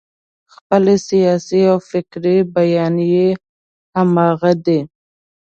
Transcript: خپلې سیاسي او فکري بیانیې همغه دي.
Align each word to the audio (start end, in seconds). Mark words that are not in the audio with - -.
خپلې 0.53 0.95
سیاسي 1.09 1.61
او 1.71 1.77
فکري 1.89 2.37
بیانیې 2.55 3.29
همغه 3.95 4.51
دي. 4.65 4.79